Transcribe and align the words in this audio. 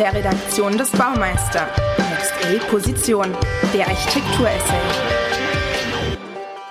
der 0.00 0.14
Redaktion 0.14 0.78
des 0.78 0.90
Baumeister. 0.92 1.68
Next 2.08 2.32
A 2.42 2.70
Position, 2.70 3.36
der 3.74 3.86
Architekturessay. 3.86 4.80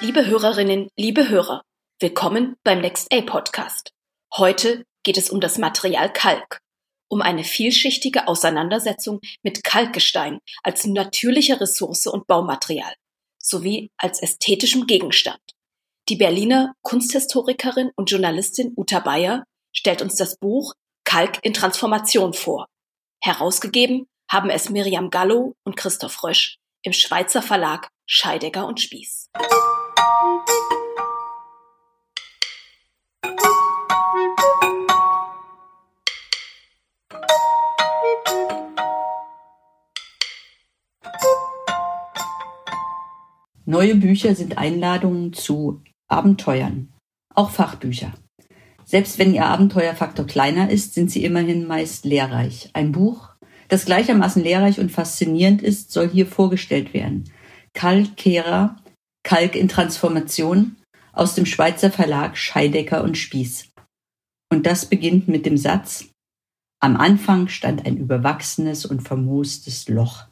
Liebe 0.00 0.26
Hörerinnen, 0.26 0.88
liebe 0.96 1.28
Hörer, 1.28 1.60
willkommen 1.98 2.56
beim 2.64 2.80
Next 2.80 3.12
A 3.12 3.20
Podcast. 3.20 3.90
Heute 4.34 4.86
geht 5.02 5.18
es 5.18 5.28
um 5.28 5.38
das 5.38 5.58
Material 5.58 6.10
Kalk, 6.10 6.60
um 7.10 7.20
eine 7.20 7.44
vielschichtige 7.44 8.26
Auseinandersetzung 8.26 9.20
mit 9.42 9.64
Kalkgestein 9.64 10.38
als 10.62 10.86
natürliche 10.86 11.60
Ressource 11.60 12.06
und 12.06 12.26
Baumaterial 12.26 12.94
sowie 13.36 13.90
als 13.98 14.22
ästhetischem 14.22 14.86
Gegenstand. 14.86 15.42
Die 16.08 16.16
Berliner 16.16 16.72
Kunsthistorikerin 16.80 17.90
und 17.96 18.10
Journalistin 18.10 18.72
Uta 18.78 19.00
Bayer 19.00 19.44
stellt 19.76 20.00
uns 20.00 20.14
das 20.14 20.38
Buch 20.38 20.72
Kalk 21.04 21.38
in 21.42 21.52
Transformation 21.52 22.32
vor. 22.32 22.66
Herausgegeben 23.22 24.06
haben 24.30 24.48
es 24.48 24.70
Miriam 24.70 25.10
Gallo 25.10 25.54
und 25.64 25.76
Christoph 25.76 26.24
Rösch 26.24 26.56
im 26.82 26.94
Schweizer 26.94 27.42
Verlag 27.42 27.90
Scheidegger 28.06 28.66
und 28.66 28.80
Spieß. 28.80 29.28
Neue 43.66 43.96
Bücher 43.96 44.34
sind 44.34 44.56
Einladungen 44.56 45.34
zu 45.34 45.84
Abenteuern, 46.08 46.94
auch 47.34 47.50
Fachbücher. 47.50 48.14
Selbst 48.90 49.20
wenn 49.20 49.32
ihr 49.32 49.46
Abenteuerfaktor 49.46 50.26
kleiner 50.26 50.68
ist, 50.68 50.94
sind 50.94 51.12
sie 51.12 51.22
immerhin 51.22 51.64
meist 51.64 52.04
lehrreich. 52.04 52.70
Ein 52.72 52.90
Buch, 52.90 53.28
das 53.68 53.84
gleichermaßen 53.84 54.42
lehrreich 54.42 54.80
und 54.80 54.90
faszinierend 54.90 55.62
ist, 55.62 55.92
soll 55.92 56.10
hier 56.10 56.26
vorgestellt 56.26 56.92
werden. 56.92 57.30
Kalkera, 57.72 58.82
Kalk 59.22 59.54
in 59.54 59.68
Transformation 59.68 60.74
aus 61.12 61.36
dem 61.36 61.46
Schweizer 61.46 61.92
Verlag 61.92 62.36
Scheidecker 62.36 63.04
und 63.04 63.16
Spieß. 63.16 63.68
Und 64.52 64.66
das 64.66 64.86
beginnt 64.86 65.28
mit 65.28 65.46
dem 65.46 65.56
Satz, 65.56 66.06
am 66.80 66.96
Anfang 66.96 67.46
stand 67.46 67.86
ein 67.86 67.96
überwachsenes 67.96 68.86
und 68.86 69.02
vermoostes 69.02 69.88
Loch. 69.88 70.24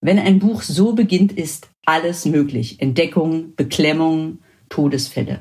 Wenn 0.00 0.20
ein 0.20 0.38
Buch 0.38 0.62
so 0.62 0.92
beginnt, 0.92 1.32
ist 1.32 1.70
alles 1.84 2.24
möglich. 2.24 2.80
Entdeckung, 2.80 3.56
Beklemmung, 3.56 4.38
Todesfälle. 4.68 5.40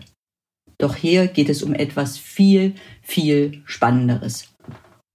Doch 0.84 0.98
hier 0.98 1.28
geht 1.28 1.48
es 1.48 1.64
um 1.64 1.74
etwas 1.74 2.18
viel, 2.18 2.76
viel 3.02 3.62
Spannenderes. 3.64 4.54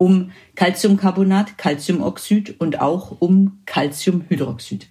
Um 0.00 0.30
Calciumcarbonat, 0.54 1.58
Calciumoxid 1.58 2.58
und 2.58 2.80
auch 2.80 3.20
um 3.20 3.60
Calciumhydroxid. 3.66 4.88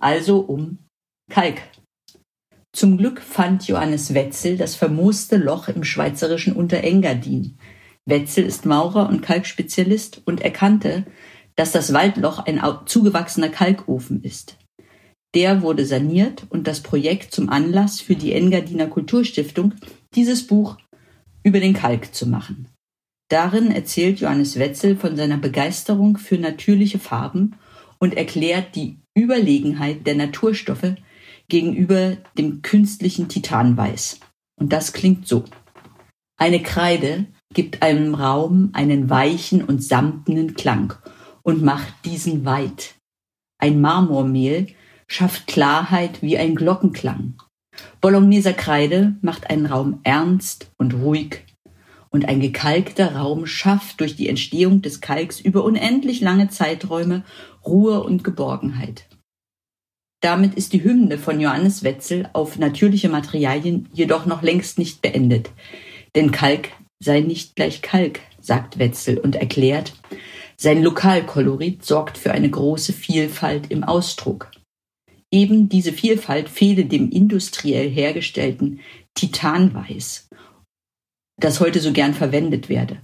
Also 0.00 0.40
um 0.40 0.78
Kalk. 1.30 1.62
Zum 2.74 2.98
Glück 2.98 3.20
fand 3.20 3.68
Johannes 3.68 4.14
Wetzel 4.14 4.56
das 4.56 4.74
vermooste 4.74 5.36
Loch 5.36 5.68
im 5.68 5.84
schweizerischen 5.84 6.56
Unterengadin. 6.56 7.56
Wetzel 8.04 8.46
ist 8.46 8.66
Maurer 8.66 9.08
und 9.08 9.22
Kalkspezialist 9.22 10.22
und 10.24 10.40
erkannte, 10.40 11.04
dass 11.54 11.70
das 11.70 11.92
Waldloch 11.92 12.40
ein 12.40 12.60
zugewachsener 12.86 13.50
Kalkofen 13.50 14.24
ist. 14.24 14.56
Der 15.36 15.62
wurde 15.62 15.84
saniert 15.84 16.46
und 16.48 16.66
das 16.66 16.80
Projekt 16.80 17.32
zum 17.32 17.48
Anlass 17.48 18.00
für 18.00 18.16
die 18.16 18.32
Engadiner 18.32 18.86
Kulturstiftung, 18.86 19.74
dieses 20.14 20.46
Buch 20.46 20.76
über 21.42 21.60
den 21.60 21.74
Kalk 21.74 22.14
zu 22.14 22.26
machen. 22.26 22.68
Darin 23.28 23.70
erzählt 23.70 24.20
Johannes 24.20 24.58
Wetzel 24.58 24.96
von 24.96 25.16
seiner 25.16 25.36
Begeisterung 25.36 26.16
für 26.16 26.38
natürliche 26.38 26.98
Farben 26.98 27.56
und 27.98 28.14
erklärt 28.14 28.76
die 28.76 28.98
Überlegenheit 29.14 30.06
der 30.06 30.14
Naturstoffe 30.14 30.94
gegenüber 31.48 32.16
dem 32.38 32.62
künstlichen 32.62 33.28
Titanweiß. 33.28 34.20
Und 34.58 34.72
das 34.72 34.92
klingt 34.92 35.26
so. 35.26 35.44
Eine 36.38 36.62
Kreide 36.62 37.26
gibt 37.54 37.82
einem 37.82 38.14
Raum 38.14 38.70
einen 38.74 39.08
weichen 39.08 39.64
und 39.64 39.82
samtenen 39.82 40.54
Klang 40.54 40.94
und 41.42 41.62
macht 41.62 42.04
diesen 42.04 42.44
weit. 42.44 42.94
Ein 43.58 43.80
Marmormehl 43.80 44.66
schafft 45.08 45.46
Klarheit 45.46 46.20
wie 46.22 46.36
ein 46.36 46.54
Glockenklang. 46.54 47.34
Bologneser 48.00 48.52
Kreide 48.52 49.16
macht 49.22 49.50
einen 49.50 49.66
Raum 49.66 50.00
ernst 50.02 50.70
und 50.76 50.94
ruhig 50.94 51.44
und 52.10 52.26
ein 52.26 52.40
gekalkter 52.40 53.16
Raum 53.16 53.46
schafft 53.46 54.00
durch 54.00 54.16
die 54.16 54.28
Entstehung 54.28 54.82
des 54.82 55.00
Kalks 55.00 55.40
über 55.40 55.64
unendlich 55.64 56.20
lange 56.20 56.48
Zeiträume 56.48 57.24
Ruhe 57.64 58.02
und 58.02 58.24
Geborgenheit. 58.24 59.06
Damit 60.22 60.54
ist 60.54 60.72
die 60.72 60.82
Hymne 60.82 61.18
von 61.18 61.40
Johannes 61.40 61.82
Wetzel 61.84 62.28
auf 62.32 62.58
natürliche 62.58 63.08
Materialien 63.08 63.88
jedoch 63.92 64.24
noch 64.24 64.42
längst 64.42 64.78
nicht 64.78 65.02
beendet. 65.02 65.50
Denn 66.14 66.30
Kalk 66.30 66.70
sei 67.00 67.20
nicht 67.20 67.54
gleich 67.54 67.82
Kalk, 67.82 68.20
sagt 68.40 68.78
Wetzel 68.78 69.18
und 69.18 69.36
erklärt, 69.36 69.92
sein 70.56 70.82
Lokalkolorit 70.82 71.84
sorgt 71.84 72.16
für 72.16 72.32
eine 72.32 72.48
große 72.48 72.94
Vielfalt 72.94 73.70
im 73.70 73.84
Ausdruck. 73.84 74.50
Eben 75.32 75.68
diese 75.68 75.92
Vielfalt 75.92 76.48
fehle 76.48 76.84
dem 76.84 77.10
industriell 77.10 77.90
hergestellten 77.90 78.80
Titanweiß, 79.14 80.28
das 81.40 81.60
heute 81.60 81.80
so 81.80 81.92
gern 81.92 82.14
verwendet 82.14 82.68
werde. 82.68 83.00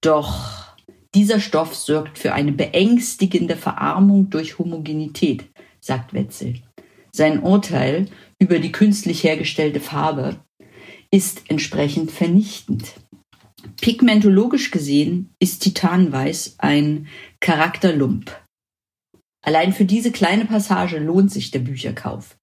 Doch 0.00 0.74
dieser 1.14 1.40
Stoff 1.40 1.74
sorgt 1.74 2.18
für 2.18 2.32
eine 2.32 2.52
beängstigende 2.52 3.56
Verarmung 3.56 4.30
durch 4.30 4.58
Homogenität, 4.58 5.44
sagt 5.80 6.12
Wetzel. 6.12 6.54
Sein 7.12 7.40
Urteil 7.40 8.08
über 8.40 8.58
die 8.58 8.72
künstlich 8.72 9.22
hergestellte 9.22 9.78
Farbe 9.78 10.40
ist 11.12 11.42
entsprechend 11.48 12.10
vernichtend. 12.10 12.94
Pigmentologisch 13.80 14.72
gesehen 14.72 15.30
ist 15.38 15.62
Titanweiß 15.62 16.56
ein 16.58 17.06
Charakterlump. 17.40 18.43
Allein 19.44 19.74
für 19.74 19.84
diese 19.84 20.10
kleine 20.10 20.46
Passage 20.46 20.98
lohnt 20.98 21.30
sich 21.30 21.50
der 21.50 21.58
Bücherkauf. 21.58 22.38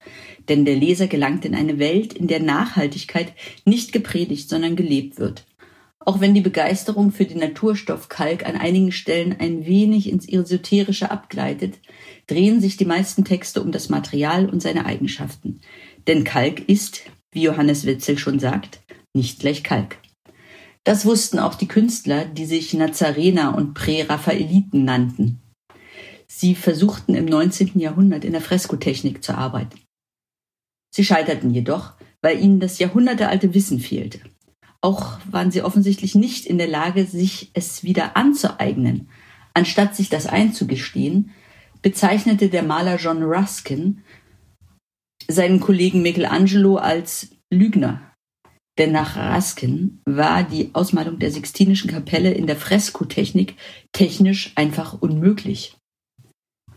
Denn 0.50 0.66
der 0.66 0.75
Leser 0.75 1.07
gelangt 1.07 1.45
in 1.45 1.56
eine 1.56 1.79
Welt, 1.79 2.13
in 2.13 2.28
der 2.28 2.39
Nachhaltigkeit 2.39 3.34
nicht 3.66 3.91
gepredigt, 3.91 4.50
sondern 4.50 4.75
gelebt 4.75 5.17
wird. 5.17 5.45
Auch 6.03 6.19
wenn 6.19 6.34
die 6.34 6.41
Begeisterung 6.41 7.11
für 7.11 7.25
den 7.25 7.40
Naturstoff 7.40 8.09
Kalk 8.09 8.45
an 8.45 8.56
einigen 8.56 8.91
Stellen 8.91 9.35
ein 9.40 9.66
wenig 9.66 10.09
ins 10.09 10.28
Esoterische 10.28 11.11
abgleitet, 11.11 11.79
drehen 12.28 12.59
sich 12.59 12.78
die 12.78 12.85
meisten 12.85 13.23
Texte 13.23 13.61
um 13.61 13.72
das 13.72 13.90
Material 13.90 14.50
und 14.50 14.61
seine 14.61 14.85
Eigenschaften. 14.85 15.61
Denn 16.07 16.23
Kalk 16.23 16.67
ist, 16.67 17.01
wie 17.31 17.44
Johannes 17.44 17.85
Witzel 17.85 18.17
schon 18.17 18.40
sagt, 18.40 18.81
nicht 19.13 19.40
gleich 19.40 19.63
Kalk. 19.63 19.97
Das 20.84 21.06
wussten 21.06 21.38
auch 21.38 21.53
die 21.53 21.67
Künstler, 21.67 22.25
die 22.25 22.45
sich 22.45 22.73
Nazarener 22.73 23.56
und 23.56 23.75
Präraphaeliten 23.75 24.84
nannten. 24.84 25.40
Sie 26.41 26.56
versuchten 26.56 27.13
im 27.13 27.25
19. 27.25 27.78
Jahrhundert 27.79 28.25
in 28.25 28.31
der 28.31 28.41
Freskotechnik 28.41 29.24
zu 29.24 29.38
arbeiten. 29.38 29.79
Sie 30.90 31.06
scheiterten 31.06 31.53
jedoch, 31.53 31.94
weil 32.24 32.40
ihnen 32.40 32.59
das 32.59 32.79
jahrhundertealte 32.79 33.53
Wissen 33.53 33.79
fehlte. 33.79 34.22
Auch 34.81 35.19
waren 35.29 35.52
sie 35.52 35.62
offensichtlich 35.62 36.16
nicht 36.16 36.47
in 36.47 36.57
der 36.57 36.68
Lage, 36.68 37.06
sich 37.06 37.52
es 37.53 37.84
wieder 37.84 38.18
anzueignen. 38.18 39.07
Anstatt 39.53 39.96
sich 39.96 40.09
das 40.09 40.25
einzugestehen, 40.25 41.29
bezeichnete 41.84 42.50
der 42.50 42.63
Maler 42.63 42.96
John 42.96 43.22
Ruskin 43.22 44.02
seinen 45.28 45.59
Kollegen 45.59 46.02
Michelangelo 46.02 46.78
als 46.78 47.35
Lügner. 47.52 48.02
Denn 48.79 48.91
nach 48.91 49.16
Ruskin 49.16 50.02
war 50.05 50.41
die 50.41 50.72
Ausmalung 50.73 51.20
der 51.20 51.29
Sixtinischen 51.29 51.91
Kapelle 51.91 52.32
in 52.32 52.47
der 52.47 52.58
Freskotechnik 52.58 53.58
technisch 53.91 54.53
einfach 54.55 54.99
unmöglich. 54.99 55.78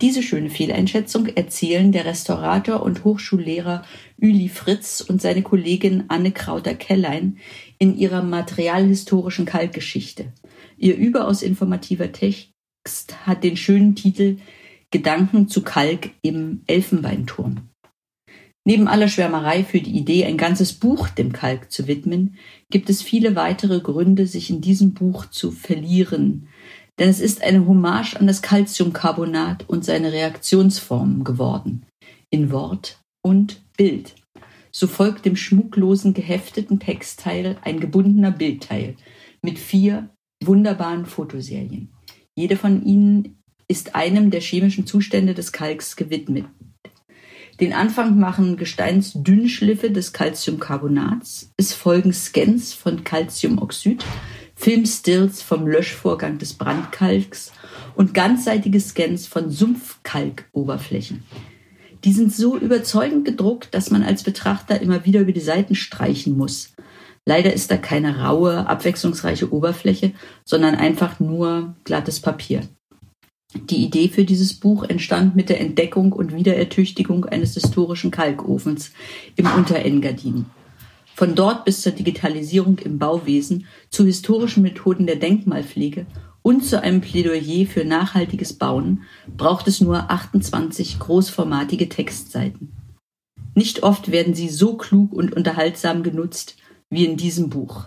Diese 0.00 0.23
schöne 0.23 0.50
Fehleinschätzung 0.50 1.29
erzählen 1.29 1.93
der 1.93 2.05
Restaurator 2.05 2.82
und 2.82 3.05
Hochschullehrer 3.05 3.85
Uli 4.20 4.49
Fritz 4.49 5.00
und 5.00 5.23
seine 5.23 5.43
Kollegin 5.43 6.05
Anne 6.08 6.32
Krauter-Kellein 6.32 7.38
in 7.79 7.96
ihrer 7.96 8.23
materialhistorischen 8.23 9.44
Kalkgeschichte. 9.44 10.32
Ihr 10.76 10.96
überaus 10.96 11.43
informativer 11.43 12.11
Text 12.11 12.50
hat 13.25 13.44
den 13.44 13.56
schönen 13.56 13.94
Titel 13.94 14.38
Gedanken 14.91 15.49
zu 15.49 15.62
Kalk 15.62 16.11
im 16.23 16.62
Elfenbeinturm. 16.67 17.69
Neben 18.67 18.88
aller 18.88 19.08
Schwärmerei 19.08 19.62
für 19.62 19.81
die 19.81 19.96
Idee, 19.96 20.25
ein 20.25 20.38
ganzes 20.38 20.73
Buch 20.73 21.08
dem 21.08 21.32
Kalk 21.32 21.70
zu 21.70 21.87
widmen, 21.87 22.37
gibt 22.70 22.88
es 22.88 23.02
viele 23.02 23.37
weitere 23.37 23.81
Gründe, 23.81 24.26
sich 24.26 24.49
in 24.50 24.62
diesem 24.62 24.94
Buch 24.94 25.26
zu 25.26 25.50
verlieren, 25.50 26.49
denn 26.99 27.08
es 27.08 27.20
ist 27.20 27.43
eine 27.43 27.67
Hommage 27.67 28.17
an 28.17 28.26
das 28.26 28.43
Calciumcarbonat 28.43 29.69
und 29.69 29.85
seine 29.85 30.12
Reaktionsformen 30.12 31.25
geworden, 31.25 31.87
in 32.31 32.50
Wort 32.50 33.00
und 33.23 33.62
Bild. 33.76 34.14
So 34.70 34.87
folgt 34.87 35.25
dem 35.25 35.37
schmucklosen 35.37 36.14
gehefteten 36.14 36.81
Textteil 36.81 37.56
ein 37.62 37.81
gebundener 37.81 38.32
Bildteil 38.32 38.96
mit 39.43 39.58
vier 39.58 40.11
wunderbaren 40.43 41.06
Fotoserien. 41.06 41.91
Jede 42.37 42.56
von 42.56 42.85
ihnen 42.85 43.38
ist 43.69 43.94
einem 43.94 44.31
der 44.31 44.41
chemischen 44.41 44.87
Zustände 44.87 45.35
des 45.35 45.52
Kalks 45.52 45.96
gewidmet. 45.96 46.46
Den 47.61 47.73
Anfang 47.73 48.19
machen 48.19 48.56
Gesteinsdünnschliffe 48.56 49.91
des 49.91 50.12
Calciumcarbonats. 50.12 51.52
Es 51.56 51.73
folgen 51.73 52.12
Scans 52.12 52.75
von 52.75 53.05
Calciumoxid, 53.05 54.05
Filmstills 54.64 55.43
vom 55.43 55.66
Löschvorgang 55.66 56.38
des 56.38 56.55
Brandkalks 56.55 57.52
und 57.96 58.14
ganzseitige 58.14 58.81
Scans 58.81 59.26
von 59.26 59.50
Sumpfkalkoberflächen. 59.50 61.22
Die 62.02 62.12
sind 62.14 62.32
so 62.32 62.56
überzeugend 62.56 63.26
gedruckt, 63.26 63.75
dass 63.75 63.90
man 63.90 64.02
als 64.02 64.22
Betrachter 64.22 64.81
immer 64.81 65.05
wieder 65.05 65.20
über 65.20 65.32
die 65.32 65.40
Seiten 65.40 65.75
streichen 65.75 66.38
muss. 66.38 66.72
Leider 67.26 67.52
ist 67.52 67.70
da 67.70 67.76
keine 67.76 68.20
raue, 68.20 68.66
abwechslungsreiche 68.66 69.52
Oberfläche, 69.52 70.12
sondern 70.46 70.76
einfach 70.76 71.20
nur 71.20 71.76
glattes 71.84 72.20
Papier. 72.20 72.62
Die 73.52 73.84
Idee 73.84 74.08
für 74.08 74.25
dieses 74.25 74.55
Buch 74.55 74.84
entstand 74.84 75.37
mit 75.37 75.50
der 75.50 75.60
Entdeckung 75.60 76.14
und 76.14 76.34
Wiederertüchtigung 76.34 77.26
eines 77.26 77.52
historischen 77.52 78.10
Kalkofens 78.10 78.93
im 79.37 79.44
Unterengadin. 79.44 80.46
Von 81.14 81.37
dort 81.37 81.64
bis 81.64 81.82
zur 81.82 81.93
Digitalisierung 81.93 82.78
im 82.81 82.99
Bauwesen, 82.99 83.66
zu 83.88 84.05
historischen 84.05 84.62
Methoden 84.62 85.06
der 85.06 85.16
Denkmalpflege 85.16 86.06
und 86.43 86.64
zu 86.64 86.82
einem 86.82 87.00
Plädoyer 87.00 87.66
für 87.66 87.84
nachhaltiges 87.84 88.55
Bauen 88.55 89.02
braucht 89.37 89.69
es 89.69 89.81
nur 89.81 90.11
28 90.11 90.99
großformatige 90.99 91.88
Textseiten. 91.88 92.72
Nicht 93.55 93.84
oft 93.84 94.11
werden 94.11 94.34
sie 94.34 94.49
so 94.49 94.76
klug 94.76 95.12
und 95.12 95.32
unterhaltsam 95.34 96.02
genutzt 96.02 96.56
wie 96.90 97.05
in 97.05 97.17
diesem 97.17 97.49
Buch. 97.49 97.87